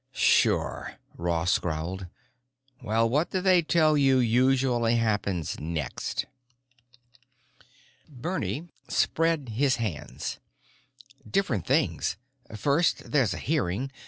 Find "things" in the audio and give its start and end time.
11.67-12.17